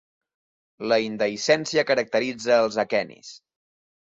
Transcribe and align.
La 0.91 0.97
indehiscència 1.09 1.83
caracteritza 1.91 2.59
els 2.65 2.79
aquenis. 2.89 3.31